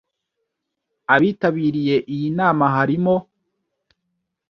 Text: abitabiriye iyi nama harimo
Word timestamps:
abitabiriye 1.13 1.95
iyi 2.13 2.29
nama 2.39 2.65
harimo 2.75 3.15